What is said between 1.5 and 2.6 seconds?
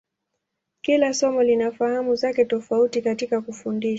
fahamu zake